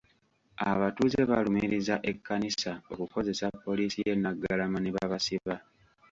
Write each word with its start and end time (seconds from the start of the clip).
Abatuuze 0.71 1.19
balumiriza 1.29 1.95
Ekkanisa 2.11 2.71
okukozesa 2.91 3.45
poliisi 3.63 3.97
y'e 4.05 4.15
Naggalama 4.17 4.79
ne 4.81 4.91
babasiba. 4.95 5.55